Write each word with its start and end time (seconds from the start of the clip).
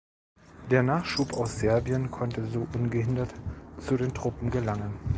Der 0.71 0.81
Nachschub 0.81 1.33
aus 1.35 1.59
Serbien 1.59 2.09
konnte 2.09 2.43
so 2.47 2.67
ungehindert 2.73 3.31
zu 3.77 3.97
den 3.97 4.15
Truppen 4.15 4.49
gelangen. 4.49 4.95